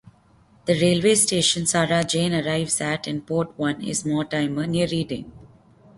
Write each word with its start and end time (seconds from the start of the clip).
The 0.65 0.73
railway 0.81 1.13
station 1.13 1.67
Sarah 1.67 2.03
Jane 2.03 2.33
arrives 2.33 2.81
at 2.81 3.07
in 3.07 3.21
Part 3.21 3.55
One 3.59 3.83
is 3.83 4.03
Mortimer, 4.03 4.65
near 4.65 4.87
Reading. 4.87 5.31